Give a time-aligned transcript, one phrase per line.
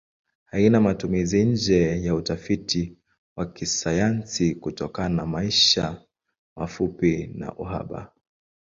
[0.51, 2.97] Haina matumizi nje ya utafiti
[3.35, 6.01] wa kisayansi kutokana maisha
[6.55, 8.11] mafupi na uhaba.